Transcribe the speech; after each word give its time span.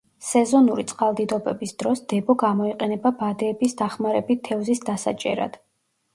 სეზონური 0.27 0.85
წყალდიდობების 0.91 1.73
დროს 1.83 2.01
დებო 2.13 2.35
გამოიყენება 2.45 3.13
ბადეების 3.21 3.79
დახმარებით 3.83 4.43
თევზის 4.51 4.85
დასაჭერად. 4.91 5.63